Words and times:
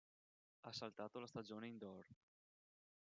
Ha 0.61 0.71
saltato 0.73 1.19
la 1.19 1.27
stagione 1.27 1.67
indoor. 1.67 2.07